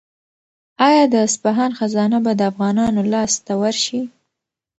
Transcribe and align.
آیا 0.87 1.03
د 1.09 1.15
اصفهان 1.27 1.71
خزانه 1.79 2.17
به 2.25 2.31
د 2.39 2.41
افغانانو 2.51 3.01
لاس 3.13 3.33
ته 3.45 3.53
ورشي؟ 3.61 4.01